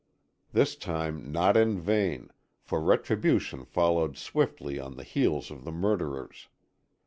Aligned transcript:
This 0.51 0.75
time 0.75 1.31
not 1.31 1.55
in 1.55 1.79
vain, 1.79 2.31
for 2.63 2.81
retribution 2.81 3.65
followed 3.65 4.17
swiftly 4.17 4.79
on 4.79 4.95
the 4.95 5.03
heels 5.03 5.51
of 5.51 5.63
the 5.63 5.71
murderers. 5.71 6.47